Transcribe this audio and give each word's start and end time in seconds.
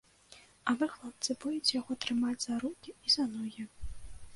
А 0.71 0.73
вы, 0.79 0.85
хлопцы, 0.93 1.37
будзеце 1.45 1.71
яго 1.81 2.01
трымаць 2.07 2.37
за 2.49 2.53
рукі 2.67 2.97
і 3.05 3.19
за 3.19 3.33
ногі. 3.37 3.73